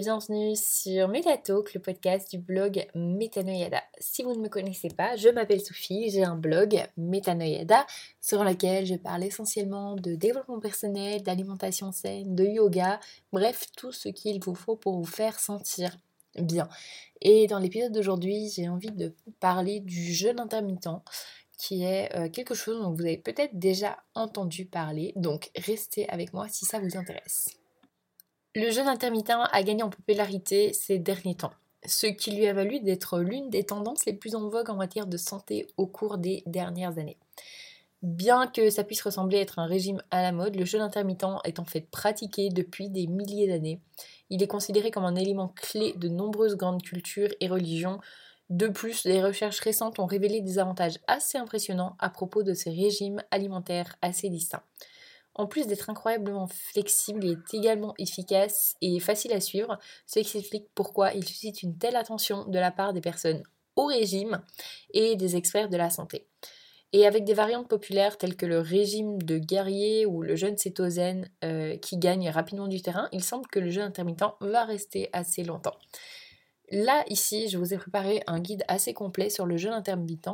[0.00, 3.82] bienvenue sur Metatalk, le podcast du blog Metanoyada.
[3.98, 7.84] Si vous ne me connaissez pas, je m'appelle Sophie, j'ai un blog Metanoyada
[8.18, 12.98] sur lequel je parle essentiellement de développement personnel, d'alimentation saine, de yoga,
[13.30, 15.98] bref, tout ce qu'il vous faut pour vous faire sentir
[16.38, 16.66] bien.
[17.20, 20.88] Et dans l'épisode d'aujourd'hui, j'ai envie de parler du jeûne intermittent
[21.58, 26.32] qui est euh, quelque chose dont vous avez peut-être déjà entendu parler, donc restez avec
[26.32, 27.59] moi si ça vous intéresse.
[28.56, 31.52] Le jeûne intermittent a gagné en popularité ces derniers temps,
[31.86, 35.06] ce qui lui a valu d'être l'une des tendances les plus en vogue en matière
[35.06, 37.16] de santé au cours des dernières années.
[38.02, 41.26] Bien que ça puisse ressembler à être un régime à la mode, le jeûne intermittent
[41.44, 43.78] est en fait pratiqué depuis des milliers d'années.
[44.30, 48.00] Il est considéré comme un élément clé de nombreuses grandes cultures et religions.
[48.48, 52.70] De plus, des recherches récentes ont révélé des avantages assez impressionnants à propos de ces
[52.70, 54.64] régimes alimentaires assez distincts.
[55.34, 60.38] En plus d'être incroyablement flexible, il est également efficace et facile à suivre, ce qui
[60.38, 63.42] explique pourquoi il suscite une telle attention de la part des personnes
[63.76, 64.42] au régime
[64.92, 66.26] et des experts de la santé.
[66.92, 71.30] Et avec des variantes populaires telles que le régime de guerrier ou le jeûne cétosène
[71.44, 75.44] euh, qui gagne rapidement du terrain, il semble que le jeûne intermittent va rester assez
[75.44, 75.76] longtemps.
[76.72, 80.30] Là, ici, je vous ai préparé un guide assez complet sur le jeûne intermittent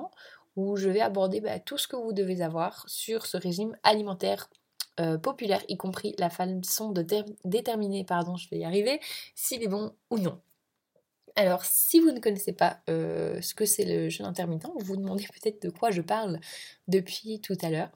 [0.54, 4.48] où je vais aborder bah, tout ce que vous devez avoir sur ce régime alimentaire
[5.00, 7.04] euh, populaire, y compris la façon de
[7.44, 9.00] déterminer, pardon, je vais y arriver,
[9.34, 10.40] s'il est bon ou non.
[11.34, 14.96] Alors, si vous ne connaissez pas euh, ce que c'est le jeûne intermittent, vous vous
[14.96, 16.40] demandez peut-être de quoi je parle
[16.88, 17.90] depuis tout à l'heure.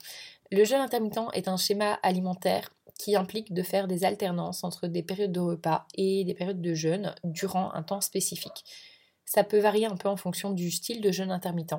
[0.51, 5.01] Le jeûne intermittent est un schéma alimentaire qui implique de faire des alternances entre des
[5.01, 8.63] périodes de repas et des périodes de jeûne durant un temps spécifique.
[9.25, 11.73] Ça peut varier un peu en fonction du style de jeûne intermittent.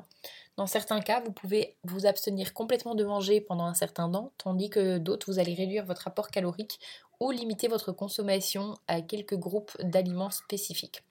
[0.56, 4.68] Dans certains cas, vous pouvez vous abstenir complètement de manger pendant un certain temps, tandis
[4.68, 6.78] que d'autres, vous allez réduire votre apport calorique
[7.20, 11.02] ou limiter votre consommation à quelques groupes d'aliments spécifiques.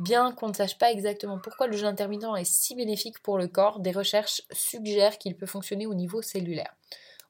[0.00, 3.46] Bien qu'on ne sache pas exactement pourquoi le jeûne intermittent est si bénéfique pour le
[3.46, 6.74] corps, des recherches suggèrent qu'il peut fonctionner au niveau cellulaire.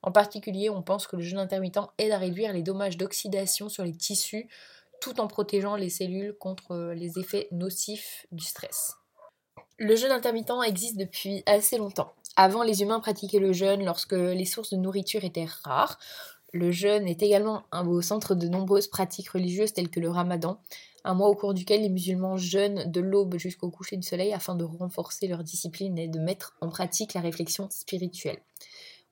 [0.02, 3.84] En particulier, on pense que le jeûne intermittent aide à réduire les dommages d'oxydation sur
[3.84, 4.48] les tissus
[5.00, 8.99] tout en protégeant les cellules contre les effets nocifs du stress.
[9.82, 12.12] Le jeûne intermittent existe depuis assez longtemps.
[12.36, 15.98] Avant, les humains pratiquaient le jeûne lorsque les sources de nourriture étaient rares.
[16.52, 20.60] Le jeûne est également un beau centre de nombreuses pratiques religieuses telles que le ramadan,
[21.02, 24.54] un mois au cours duquel les musulmans jeûnent de l'aube jusqu'au coucher du soleil afin
[24.54, 28.42] de renforcer leur discipline et de mettre en pratique la réflexion spirituelle.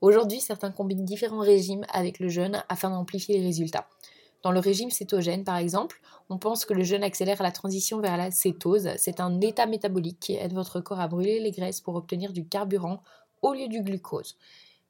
[0.02, 3.88] Aujourd'hui, certains combinent différents régimes avec le jeûne afin d'amplifier les résultats.
[4.42, 6.00] Dans le régime cétogène, par exemple,
[6.30, 8.88] on pense que le jeûne accélère la transition vers la cétose.
[8.96, 12.46] C'est un état métabolique qui aide votre corps à brûler les graisses pour obtenir du
[12.46, 13.02] carburant
[13.42, 14.36] au lieu du glucose.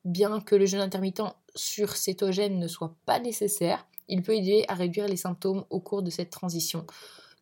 [0.05, 1.23] Bien que le jeûne intermittent
[1.55, 6.03] sur cétogène ne soit pas nécessaire, il peut aider à réduire les symptômes au cours
[6.03, 6.87] de cette transition.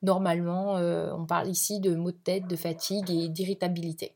[0.02, 4.14] Normalement, euh, on parle ici de maux de tête, de fatigue et d'irritabilité.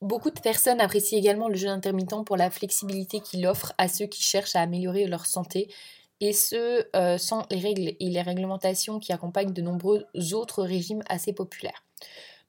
[0.00, 4.06] Beaucoup de personnes apprécient également le jeûne intermittent pour la flexibilité qu'il offre à ceux
[4.06, 5.72] qui cherchent à améliorer leur santé
[6.22, 11.02] et ce, euh, sans les règles et les réglementations qui accompagnent de nombreux autres régimes
[11.08, 11.82] assez populaires.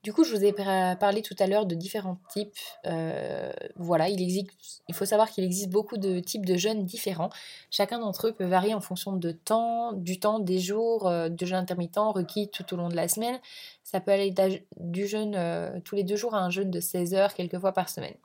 [0.04, 2.58] Du coup, je vous ai parlé tout à l'heure de différents types.
[2.86, 4.52] Euh, voilà, il, existe,
[4.90, 7.30] il faut savoir qu'il existe beaucoup de types de jeûnes différents.
[7.72, 11.46] Chacun d'entre eux peut varier en fonction de temps, du temps, des jours euh, de
[11.46, 13.40] jeûne intermittent requis tout au long de la semaine.
[13.84, 14.36] Ça peut aller
[14.78, 17.90] du jeûne tous les deux jours à un jeûne de 16 heures, quelques fois par
[17.90, 18.16] semaine.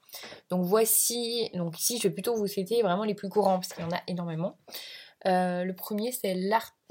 [0.51, 3.85] Donc voici, donc ici je vais plutôt vous citer vraiment les plus courants parce qu'il
[3.85, 4.57] y en a énormément.
[5.29, 6.35] Euh, le premier, c'est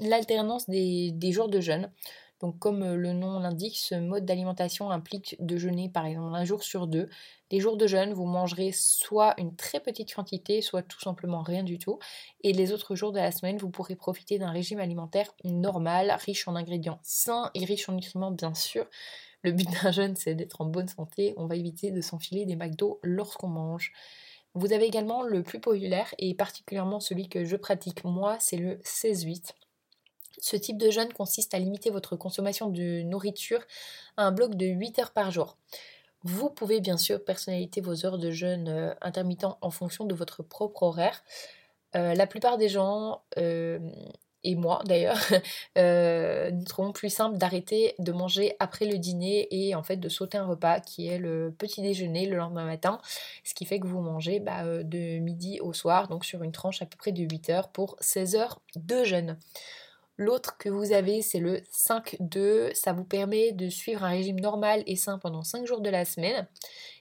[0.00, 1.90] l'alternance des, jours de jeûne.
[2.40, 6.44] Donc, comme euh, le nom l'indique, ce mode d'alimentation implique de jeûner par exemple un
[6.44, 7.08] jour sur deux.
[7.50, 11.64] Les jours de jeûne, vous mangerez soit une très petite quantité, soit tout simplement rien
[11.64, 11.98] du tout.
[12.44, 16.46] Et les autres jours de la semaine, vous pourrez profiter d'un régime alimentaire normal, riche
[16.46, 18.86] en ingrédients sains et riche en nutriments, bien sûr.
[19.42, 21.34] Le but d'un jeûne, c'est d'être en bonne santé.
[21.36, 23.92] On va éviter de s'enfiler des McDo lorsqu'on mange.
[24.58, 28.74] Vous avez également le plus populaire et particulièrement celui que je pratique moi, c'est le
[28.78, 29.52] 16-8.
[30.40, 33.60] Ce type de jeûne consiste à limiter votre consommation de nourriture
[34.16, 35.56] à un bloc de 8 heures par jour.
[36.24, 40.42] Vous pouvez bien sûr personnaliser vos heures de jeûne euh, intermittent en fonction de votre
[40.42, 41.22] propre horaire.
[41.94, 43.78] Euh, la plupart des gens euh,
[44.44, 45.18] et moi d'ailleurs,
[45.78, 50.08] euh, nous trouvons plus simple d'arrêter de manger après le dîner et en fait de
[50.08, 53.00] sauter un repas qui est le petit déjeuner le lendemain matin,
[53.44, 56.52] ce qui fait que vous mangez bah, euh, de midi au soir, donc sur une
[56.52, 59.36] tranche à peu près de 8 heures pour 16 heures de jeûne.
[60.20, 62.74] L'autre que vous avez, c'est le 5-2.
[62.74, 66.04] Ça vous permet de suivre un régime normal et sain pendant 5 jours de la
[66.04, 66.48] semaine.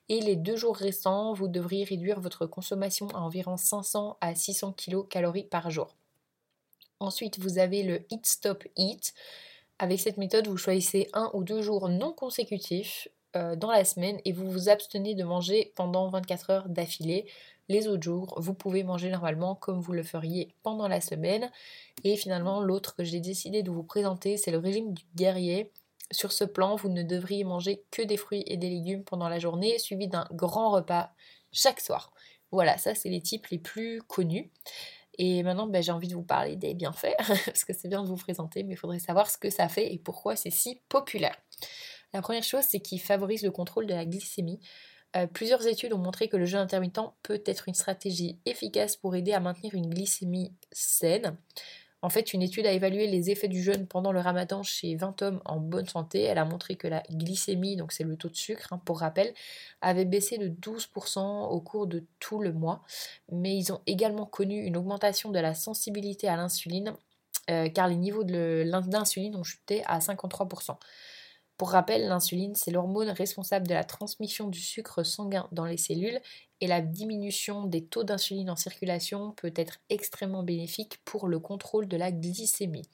[0.07, 4.73] Et les deux jours restants, vous devriez réduire votre consommation à environ 500 à 600
[4.73, 5.95] kcal par jour.
[6.99, 9.13] Ensuite, vous avez le Eat Stop Eat.
[9.79, 14.19] Avec cette méthode, vous choisissez un ou deux jours non consécutifs euh, dans la semaine
[14.25, 17.27] et vous vous abstenez de manger pendant 24 heures d'affilée.
[17.69, 21.51] Les autres jours, vous pouvez manger normalement comme vous le feriez pendant la semaine.
[22.03, 25.71] Et finalement, l'autre que j'ai décidé de vous présenter, c'est le régime du guerrier.
[26.11, 29.39] Sur ce plan, vous ne devriez manger que des fruits et des légumes pendant la
[29.39, 31.11] journée, suivi d'un grand repas
[31.51, 32.11] chaque soir.
[32.51, 34.49] Voilà, ça c'est les types les plus connus.
[35.17, 37.15] Et maintenant, ben, j'ai envie de vous parler des bienfaits,
[37.45, 39.93] parce que c'est bien de vous présenter, mais il faudrait savoir ce que ça fait
[39.93, 41.35] et pourquoi c'est si populaire.
[42.13, 44.59] La première chose, c'est qu'il favorise le contrôle de la glycémie.
[45.15, 49.15] Euh, plusieurs études ont montré que le jeûne intermittent peut être une stratégie efficace pour
[49.15, 51.37] aider à maintenir une glycémie saine.
[52.07, 55.21] En fait, une étude a évalué les effets du jeûne pendant le ramadan chez 20
[55.23, 56.21] hommes en bonne santé.
[56.21, 59.33] Elle a montré que la glycémie, donc c'est le taux de sucre hein, pour rappel,
[59.81, 62.81] avait baissé de 12% au cours de tout le mois.
[63.29, 66.93] Mais ils ont également connu une augmentation de la sensibilité à l'insuline,
[67.49, 70.77] euh, car les niveaux d'insuline ont chuté à 53%.
[71.57, 76.21] Pour rappel, l'insuline, c'est l'hormone responsable de la transmission du sucre sanguin dans les cellules
[76.61, 81.87] et la diminution des taux d'insuline en circulation peut être extrêmement bénéfique pour le contrôle
[81.87, 82.89] de la glycémie.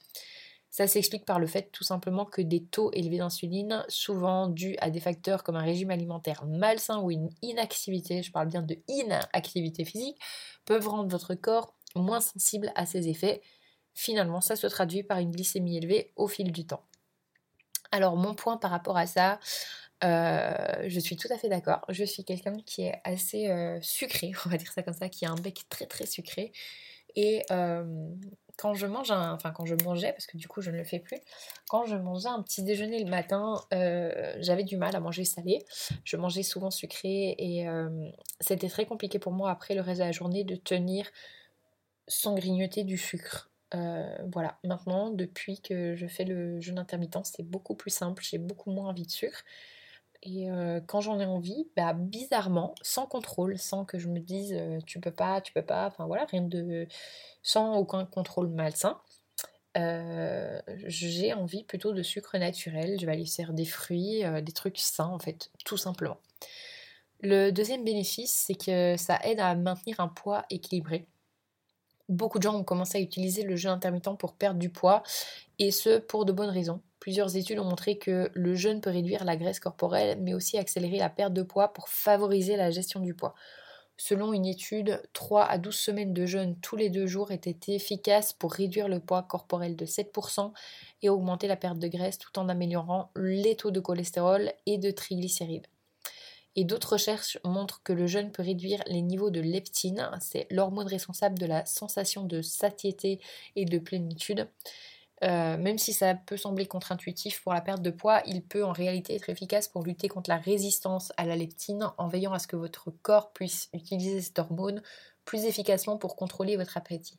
[0.69, 4.89] Ça s'explique par le fait tout simplement que des taux élevés d'insuline, souvent dus à
[4.89, 9.85] des facteurs comme un régime alimentaire malsain ou une inactivité, je parle bien de inactivité
[9.85, 10.17] physique,
[10.65, 13.43] peuvent rendre votre corps moins sensible à ces effets.
[13.93, 16.83] Finalement, ça se traduit par une glycémie élevée au fil du temps.
[17.91, 19.39] Alors mon point par rapport à ça,
[20.03, 21.81] euh, je suis tout à fait d'accord.
[21.89, 25.25] Je suis quelqu'un qui est assez euh, sucré, on va dire ça comme ça, qui
[25.25, 26.51] a un bec très très sucré.
[27.15, 28.09] Et euh,
[28.57, 30.83] quand je mange, un, enfin quand je mangeais, parce que du coup je ne le
[30.83, 31.19] fais plus,
[31.69, 33.61] quand je mangeais un petit déjeuner le matin,
[34.39, 35.63] j'avais du mal à manger salé.
[36.03, 37.67] Je mangeais souvent sucré et
[38.39, 41.05] c'était très compliqué pour moi après le reste de la journée de tenir
[42.07, 43.51] sans grignoter du sucre.
[43.71, 48.71] Voilà, maintenant, depuis que je fais le jeûne intermittent, c'est beaucoup plus simple, j'ai beaucoup
[48.71, 49.43] moins envie de sucre.
[50.25, 54.53] Et euh, quand j'en ai envie, bah, bizarrement, sans contrôle, sans que je me dise
[54.53, 56.87] euh, tu peux pas, tu peux pas, enfin voilà, rien de.
[57.41, 58.99] sans aucun contrôle malsain,
[60.85, 62.97] j'ai envie plutôt de sucre naturel.
[62.99, 66.17] Je vais aller faire des fruits, des trucs sains en fait, tout simplement.
[67.21, 71.07] Le deuxième bénéfice, c'est que ça aide à maintenir un poids équilibré
[72.09, 75.03] beaucoup de gens ont commencé à utiliser le jeûne intermittent pour perdre du poids,
[75.59, 76.81] et ce pour de bonnes raisons.
[76.99, 80.97] Plusieurs études ont montré que le jeûne peut réduire la graisse corporelle, mais aussi accélérer
[80.97, 83.35] la perte de poids pour favoriser la gestion du poids.
[83.97, 88.33] Selon une étude, 3 à 12 semaines de jeûne tous les deux jours étaient efficaces
[88.33, 90.51] pour réduire le poids corporel de 7%
[91.03, 94.89] et augmenter la perte de graisse tout en améliorant les taux de cholestérol et de
[94.89, 95.67] triglycérides.
[96.55, 100.87] Et d'autres recherches montrent que le jeûne peut réduire les niveaux de leptine, c'est l'hormone
[100.87, 103.19] responsable de la sensation de satiété
[103.55, 104.47] et de plénitude.
[105.23, 108.73] Euh, même si ça peut sembler contre-intuitif pour la perte de poids, il peut en
[108.73, 112.47] réalité être efficace pour lutter contre la résistance à la leptine en veillant à ce
[112.47, 114.81] que votre corps puisse utiliser cette hormone
[115.23, 117.17] plus efficacement pour contrôler votre appétit.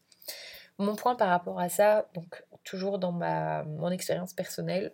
[0.78, 4.92] Mon point par rapport à ça, donc toujours dans ma, mon expérience personnelle,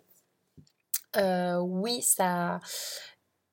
[1.17, 2.59] euh, oui, ça,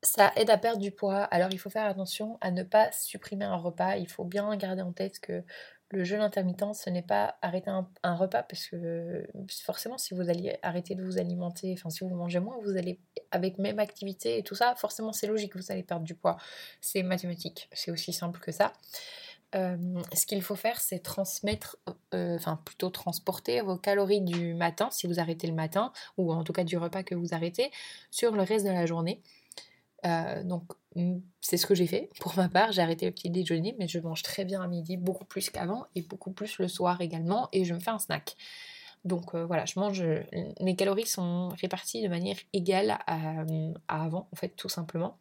[0.03, 1.25] ça aide à perdre du poids.
[1.25, 3.97] Alors il faut faire attention à ne pas supprimer un repas.
[3.97, 5.43] Il faut bien garder en tête que
[5.91, 9.27] le jeûne intermittent, ce n'est pas arrêter un, repas parce que
[9.65, 13.01] forcément, si vous allez arrêter de vous alimenter, enfin si vous mangez moins, vous allez
[13.31, 16.37] avec même activité et tout ça, forcément c'est logique, vous allez perdre du poids.
[16.81, 18.73] C'est mathématique, c'est aussi simple que ça.
[19.55, 19.77] Euh,
[20.13, 21.79] ce qu'il faut faire, c'est transmettre,
[22.13, 26.45] euh, enfin plutôt transporter vos calories du matin, si vous arrêtez le matin, ou en
[26.45, 27.71] tout cas du repas que vous arrêtez,
[28.11, 29.23] sur le reste de la journée.
[30.07, 30.65] Euh, donc
[31.41, 32.73] c'est ce que j'ai fait pour ma part.
[32.73, 35.87] J'ai arrêté le petit déjeuner, mais je mange très bien à midi, beaucoup plus qu'avant
[35.95, 37.49] et beaucoup plus le soir également.
[37.53, 38.37] Et je me fais un snack.
[39.05, 40.05] Donc euh, voilà, je mange.
[40.61, 43.45] Mes calories sont réparties de manière égale à,
[43.89, 45.19] avant, en fait, tout simplement.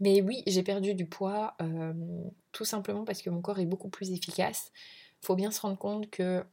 [0.00, 1.92] Mais oui, j'ai perdu du poids euh,
[2.52, 4.72] tout simplement parce que mon corps est beaucoup plus efficace.
[5.20, 6.44] Faut bien se rendre compte que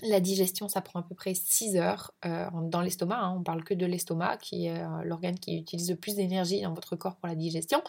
[0.00, 3.18] la digestion, ça prend à peu près 6 heures euh, dans l'estomac.
[3.18, 3.34] Hein.
[3.38, 6.72] on parle que de l'estomac, qui est euh, l'organe qui utilise le plus d'énergie dans
[6.72, 7.82] votre corps pour la digestion.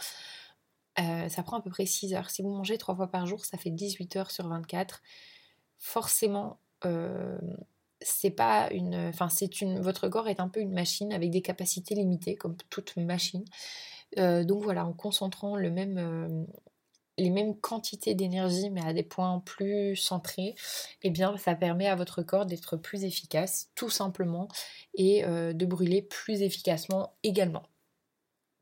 [1.00, 2.30] Euh, ça prend à peu près 6 heures.
[2.30, 5.02] Si vous mangez 3 fois par jour, ça fait 18 heures sur 24.
[5.80, 6.60] Forcément,
[8.02, 8.96] c'est pas une.
[8.96, 9.80] Enfin, c'est une.
[9.80, 13.46] Votre corps est un peu une machine avec des capacités limitées, comme toute machine.
[14.18, 16.46] donc voilà, en concentrant le même,
[17.18, 20.56] les mêmes quantités d'énergie mais à des points plus centrés,
[21.04, 24.48] eh bien ça permet à votre corps d'être plus efficace tout simplement
[24.96, 27.64] et euh, de brûler plus efficacement également.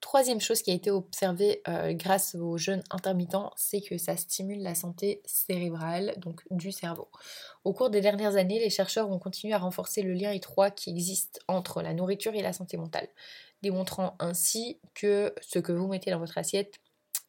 [0.01, 4.61] Troisième chose qui a été observée euh, grâce au jeûne intermittent, c'est que ça stimule
[4.63, 7.07] la santé cérébrale, donc du cerveau.
[7.63, 10.89] Au cours des dernières années, les chercheurs ont continué à renforcer le lien étroit qui
[10.89, 13.07] existe entre la nourriture et la santé mentale,
[13.61, 16.80] démontrant ainsi que ce que vous mettez dans votre assiette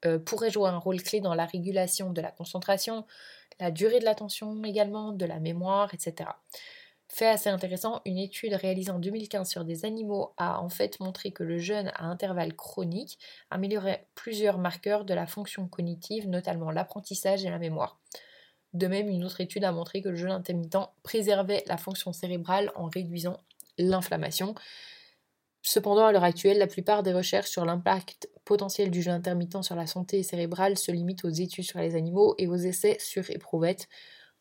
[0.07, 3.07] euh, pourrait jouer un rôle clé dans la régulation de la concentration,
[3.61, 6.31] la durée de l'attention également, de la mémoire, etc.
[7.09, 11.31] Fait assez intéressant, une étude réalisée en 2015 sur des animaux a en fait montré
[11.31, 13.19] que le jeûne à intervalles chroniques
[13.51, 18.01] améliorait plusieurs marqueurs de la fonction cognitive, notamment l'apprentissage et la mémoire.
[18.73, 22.73] De même, une autre étude a montré que le jeûne intermittent préservait la fonction cérébrale
[22.77, 23.39] en réduisant
[23.77, 24.55] l'inflammation.
[25.63, 29.77] Cependant, à l'heure actuelle, la plupart des recherches sur l'impact potentiel du jeûne intermittent sur
[29.77, 33.89] la santé cérébrale se limitent aux études sur les animaux et aux essais sur éprouvettes.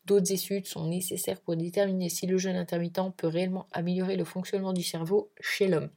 [0.04, 4.72] D'autres études sont nécessaires pour déterminer si le jeûne intermittent peut réellement améliorer le fonctionnement
[4.72, 5.90] du cerveau chez l'homme.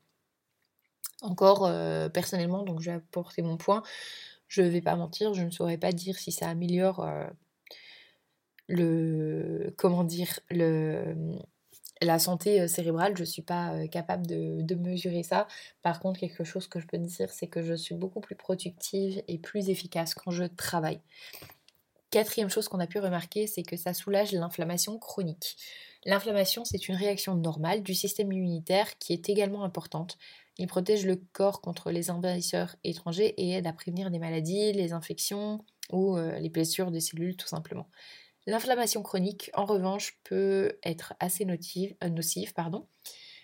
[1.22, 3.82] Encore euh, personnellement, donc je vais apporter mon point,
[4.48, 7.26] je ne vais pas mentir, je ne saurais pas dire si ça améliore euh,
[8.68, 11.16] le comment dire le
[12.06, 15.48] la santé euh, cérébrale, je ne suis pas capable de, de, mesurer ça.
[15.82, 19.22] Par contre, quelque chose que je peux dire, c'est que je suis beaucoup plus productive
[19.28, 21.02] et plus efficace quand je travaille.
[22.12, 25.58] Quatrième chose qu'on a pu remarquer, c'est que ça soulage l'inflammation chronique.
[26.06, 30.18] L'inflammation, c'est une réaction normale du système immunitaire qui est également importante.
[30.58, 34.94] Il protège le corps contre les envahisseurs étrangers et aide à prévenir des maladies, les
[34.94, 37.90] infections ou euh, les blessures des cellules tout simplement.
[38.48, 41.96] L'inflammation chronique, en revanche, peut être assez nocive.
[42.04, 42.54] Euh, nocive.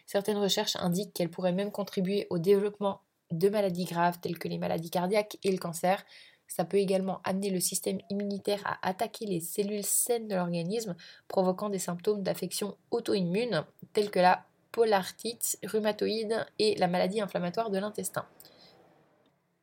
[0.06, 4.58] Certaines recherches indiquent qu'elle pourrait même contribuer au développement de maladies graves telles que les
[4.58, 6.04] maladies cardiaques et le cancer,
[6.52, 10.98] ça peut également amener le système immunitaire à attaquer les cellules saines de l'organisme,
[11.30, 17.80] provoquant des symptômes d'affection auto-immune tels que la polartite rhumatoïde et la maladie inflammatoire de
[17.80, 18.26] l'intestin.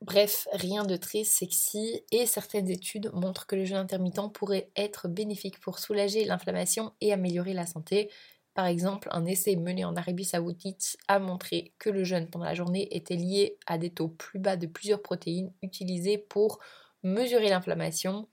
[0.03, 5.09] Bref, rien de très sexy et certaines études montrent que le jeûne intermittent pourrait être
[5.09, 8.11] bénéfique pour soulager l'inflammation et améliorer la santé.
[8.55, 12.55] Par exemple, un essai mené en Arabie Saoudite a montré que le jeûne pendant la
[12.55, 16.59] journée était lié à des taux plus bas de plusieurs protéines utilisées pour
[17.03, 18.29] mesurer l'inflammation.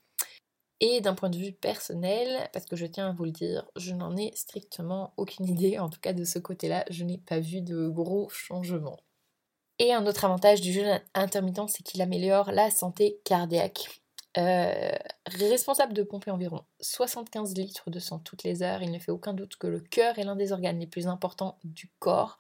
[0.81, 3.93] Et d'un point de vue personnel, parce que je tiens à vous le dire, je
[3.93, 7.61] n'en ai strictement aucune idée, en tout cas de ce côté-là, je n'ai pas vu
[7.61, 8.99] de gros changements.
[9.79, 14.01] Et un autre avantage du jeûne intermittent, c'est qu'il améliore la santé cardiaque.
[14.37, 14.91] Euh,
[15.27, 19.33] responsable de pomper environ 75 litres de sang toutes les heures, il ne fait aucun
[19.33, 22.37] doute que le cœur est l'un des organes les plus importants du corps.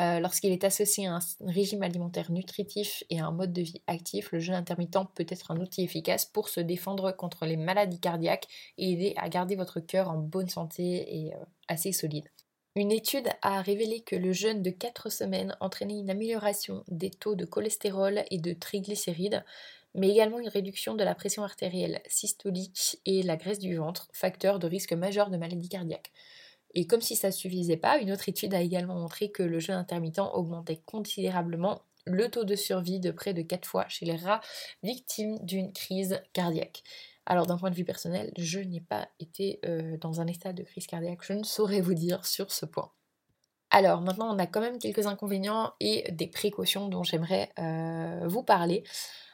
[0.00, 3.82] Euh, lorsqu'il est associé à un régime alimentaire nutritif et à un mode de vie
[3.86, 8.00] actif, le jeûne intermittent peut être un outil efficace pour se défendre contre les maladies
[8.00, 12.28] cardiaques et aider à garder votre cœur en bonne santé et euh, assez solide.
[12.78, 17.34] Une étude a révélé que le jeûne de 4 semaines entraînait une amélioration des taux
[17.34, 19.44] de cholestérol et de triglycérides,
[19.96, 24.60] mais également une réduction de la pression artérielle systolique et la graisse du ventre, facteur
[24.60, 26.12] de risque majeur de maladie cardiaque.
[26.76, 29.58] Et comme si ça ne suffisait pas, une autre étude a également montré que le
[29.58, 34.14] jeûne intermittent augmentait considérablement le taux de survie de près de 4 fois chez les
[34.14, 34.40] rats
[34.84, 36.84] victimes d'une crise cardiaque.
[37.30, 40.62] Alors d'un point de vue personnel, je n'ai pas été euh, dans un état de
[40.62, 42.90] crise cardiaque, je ne saurais vous dire sur ce point.
[43.70, 48.42] Alors maintenant, on a quand même quelques inconvénients et des précautions dont j'aimerais euh, vous
[48.42, 48.82] parler.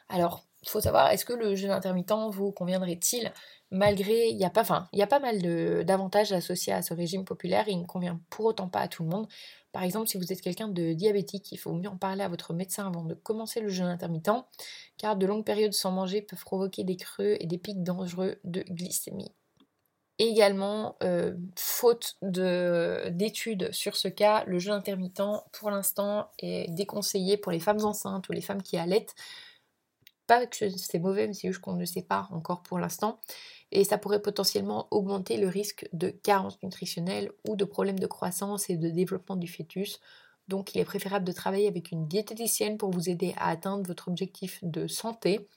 [0.09, 3.31] Alors, il faut savoir, est-ce que le jeûne intermittent vous conviendrait-il?
[3.71, 6.93] Malgré, il y a pas, enfin, il y a pas mal d'avantages associés à ce
[6.93, 9.27] régime populaire, il ne convient pour autant pas à tout le monde.
[9.75, 12.53] Par exemple, si vous êtes quelqu'un de diabétique, il faut mieux en parler à votre
[12.53, 14.45] médecin avant de commencer le jeûne intermittent,
[14.97, 18.61] car de longues périodes sans manger peuvent provoquer des creux et des pics dangereux de
[18.69, 19.33] glycémie.
[20.17, 27.51] également, euh, faute d'études sur ce cas, le jeûne intermittent, pour l'instant, est déconseillé pour
[27.51, 29.13] les femmes enceintes ou les femmes qui allaitent,
[30.27, 33.19] pas que c'est mauvais, mais c'est juste qu'on ne sait pas encore pour l'instant.
[33.71, 38.69] Et ça pourrait potentiellement augmenter le risque de carence nutritionnelle ou de problèmes de croissance
[38.69, 39.99] et de développement du fœtus.
[40.47, 44.07] Donc il est préférable de travailler avec une diététicienne pour vous aider à atteindre votre
[44.07, 45.47] objectif de santé.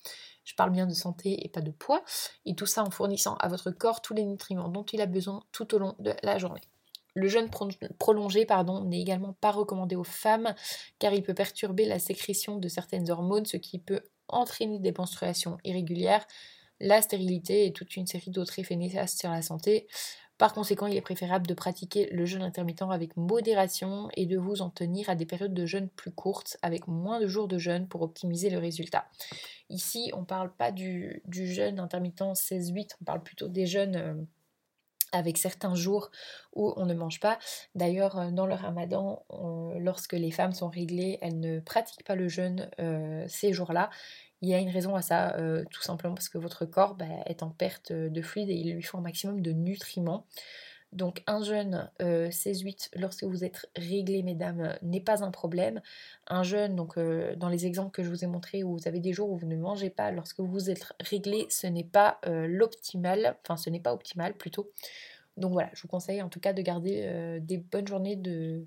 [0.44, 2.02] Je parle bien de santé et pas de poids.
[2.46, 5.42] Et tout ça en fournissant à votre corps tous les nutriments dont il a besoin
[5.52, 6.62] tout au long de la journée.
[7.14, 7.50] Le jeûne
[7.98, 8.46] prolongé
[8.84, 10.54] n'est également pas recommandé aux femmes
[10.98, 15.58] car il peut perturber la sécrétion de certaines hormones, ce qui peut entraîner des menstruations
[15.64, 16.26] irrégulières,
[16.80, 19.86] la stérilité et toute une série d'autres effets néfastes sur la santé.
[20.38, 24.62] Par conséquent, il est préférable de pratiquer le jeûne intermittent avec modération et de vous
[24.62, 27.88] en tenir à des périodes de jeûne plus courtes, avec moins de jours de jeûne
[27.88, 29.06] pour optimiser le résultat.
[29.68, 34.28] Ici, on ne parle pas du, jeûne intermittent 16-8, on parle plutôt des jeûnes
[35.12, 36.10] avec certains jours
[36.54, 37.38] où on ne mange pas.
[37.74, 39.24] D'ailleurs, euh, dans le ramadan,
[39.78, 43.90] lorsque les femmes sont réglées, elles ne pratiquent pas le jeûne euh, ces jours-là.
[44.40, 47.06] Il y a une raison à ça, euh, tout simplement parce que votre corps bah,
[47.26, 50.26] est en perte de fluide et il lui faut un maximum de nutriments.
[50.92, 55.82] Donc un jeûne 16-8 lorsque vous êtes réglé, mesdames, n'est pas un problème.
[56.28, 59.12] Un jeûne, donc dans les exemples que je vous ai montrés, où vous avez des
[59.12, 63.56] jours où vous ne mangez pas, lorsque vous êtes réglé, ce n'est pas l'optimal, enfin
[63.56, 64.70] ce n'est pas optimal plutôt.
[65.36, 68.66] Donc voilà, je vous conseille en tout cas de garder des bonnes journées de,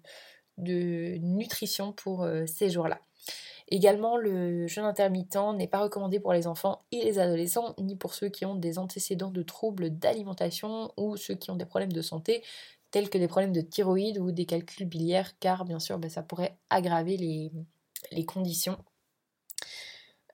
[0.57, 3.01] de nutrition pour ces jours-là.
[3.71, 8.13] Également, le jeûne intermittent n'est pas recommandé pour les enfants et les adolescents, ni pour
[8.13, 12.01] ceux qui ont des antécédents de troubles d'alimentation ou ceux qui ont des problèmes de
[12.01, 12.43] santé,
[12.91, 16.21] tels que des problèmes de thyroïde ou des calculs biliaires, car bien sûr, ben, ça
[16.21, 17.51] pourrait aggraver les,
[18.11, 18.77] les conditions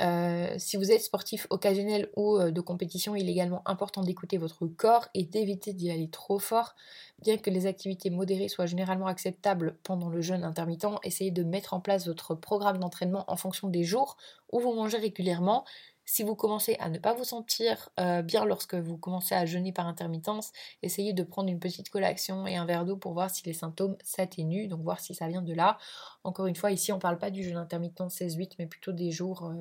[0.01, 4.37] euh, si vous êtes sportif occasionnel ou euh, de compétition, il est également important d'écouter
[4.37, 6.75] votre corps et d'éviter d'y aller trop fort.
[7.21, 11.73] Bien que les activités modérées soient généralement acceptables pendant le jeûne intermittent, essayez de mettre
[11.73, 14.17] en place votre programme d'entraînement en fonction des jours
[14.51, 15.65] où vous mangez régulièrement.
[16.09, 19.73] Si vous commencez à ne pas vous sentir euh, bien lorsque vous commencez à jeûner
[19.73, 23.43] par intermittence, essayez de prendre une petite collation et un verre d'eau pour voir si
[23.43, 25.77] les symptômes s'atténuent, donc voir si ça vient de là.
[26.23, 29.11] Encore une fois, ici on ne parle pas du jeûne intermittent 16-8, mais plutôt des
[29.11, 29.51] jours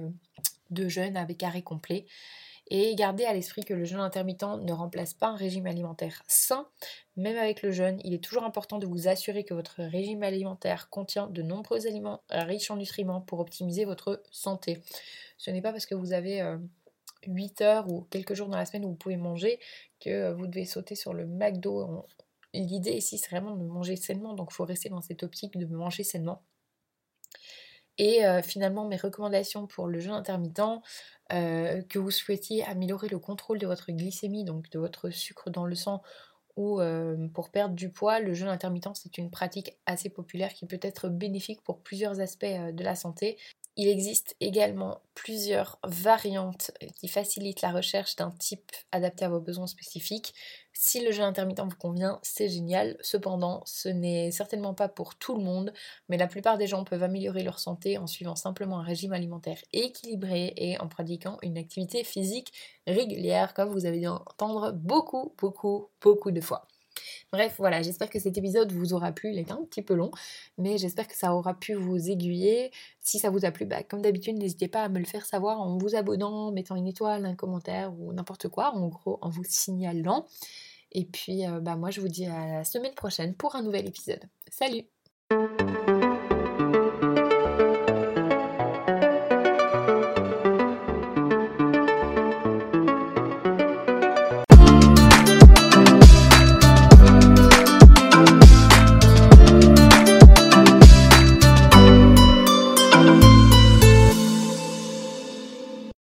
[0.70, 2.06] de jeûne avec arrêt complet.
[2.68, 6.66] Et gardez à l'esprit que le jeûne intermittent ne remplace pas un régime alimentaire sain.
[7.16, 10.90] Même avec le jeûne, il est toujours important de vous assurer que votre régime alimentaire
[10.90, 14.82] contient de nombreux aliments riches en nutriments pour optimiser votre santé.
[15.38, 16.42] Ce n'est pas parce que vous avez
[17.26, 19.58] 8 euh, heures ou quelques jours dans la semaine où vous pouvez manger
[20.00, 22.06] que euh, vous devez sauter sur le McDo.
[22.54, 25.66] L'idée ici, c'est vraiment de manger sainement, donc il faut rester dans cette optique de
[25.66, 26.42] manger sainement.
[27.98, 30.82] Et euh, finalement, mes recommandations pour le jeûne intermittent,
[31.28, 35.74] que vous souhaitiez améliorer le contrôle de votre glycémie, donc de votre sucre dans le
[35.74, 36.02] sang,
[36.54, 36.80] ou
[37.34, 41.08] pour perdre du poids, le jeûne intermittent, c'est une pratique assez populaire qui peut être
[41.08, 43.38] bénéfique pour plusieurs aspects de la santé.
[43.76, 49.66] Il existe également plusieurs variantes qui facilitent la recherche d'un type adapté à vos besoins
[49.66, 50.34] spécifiques.
[50.72, 52.96] Si le jeûne intermittent vous convient, c'est génial.
[53.02, 55.72] Cependant, ce n'est certainement pas pour tout le monde,
[56.08, 59.58] mais la plupart des gens peuvent améliorer leur santé en suivant simplement un régime alimentaire
[59.74, 62.52] équilibré et en pratiquant une activité physique
[62.86, 66.66] régulière, comme vous avez dû entendre beaucoup, beaucoup, beaucoup de fois.
[67.32, 69.30] Bref, voilà, j'espère que cet épisode vous aura plu.
[69.32, 70.10] Il est un petit peu long,
[70.58, 72.70] mais j'espère que ça aura pu vous aiguiller.
[73.00, 75.60] Si ça vous a plu, bah, comme d'habitude, n'hésitez pas à me le faire savoir
[75.60, 79.44] en vous abonnant, mettant une étoile, un commentaire ou n'importe quoi, en gros, en vous
[79.44, 80.26] signalant.
[80.92, 83.86] Et puis, euh, bah, moi, je vous dis à la semaine prochaine pour un nouvel
[83.86, 84.24] épisode.
[84.50, 84.95] Salut